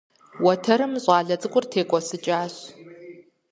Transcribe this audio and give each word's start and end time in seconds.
Уэтэрым 0.43 0.93
щӀалэ 1.03 1.35
цӀыкӀур 1.41 1.65
текӀуэсыкӀащ. 1.71 2.55